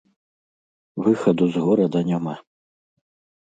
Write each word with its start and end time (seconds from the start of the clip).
Выхаду 1.07 1.49
з 1.51 1.55
горада 1.67 1.99
няма. 2.09 2.35